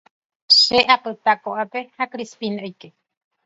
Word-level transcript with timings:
Che 0.59 0.77
apyta 0.95 1.31
okápe 1.43 1.79
ha 1.97 2.03
Crispín 2.13 2.53
oike. 2.65 2.87